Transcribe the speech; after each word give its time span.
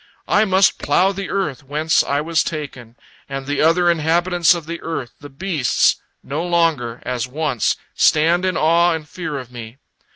I 0.27 0.45
must 0.45 0.79
plough 0.79 1.11
the 1.11 1.29
earth 1.29 1.63
whence 1.63 2.03
I 2.03 2.21
was 2.21 2.43
taken, 2.43 2.95
and 3.29 3.45
the 3.45 3.61
other 3.61 3.87
inhabitants 3.87 4.55
of 4.55 4.65
the 4.65 4.81
earth, 4.81 5.11
the 5.19 5.29
beasts, 5.29 5.97
no 6.23 6.43
longer, 6.43 7.03
as 7.05 7.27
once, 7.27 7.75
stand 7.93 8.43
in 8.43 8.57
awe 8.57 8.93
and 8.93 9.07
fear 9.07 9.37
of 9.37 9.51
me. 9.51 9.77